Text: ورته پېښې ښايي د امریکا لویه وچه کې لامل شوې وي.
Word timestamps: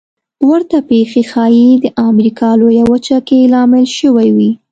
ورته 0.49 0.77
پېښې 0.89 1.21
ښايي 1.31 1.69
د 1.83 1.85
امریکا 2.09 2.49
لویه 2.61 2.85
وچه 2.91 3.17
کې 3.27 3.49
لامل 3.53 3.85
شوې 3.97 4.29
وي. 4.35 4.51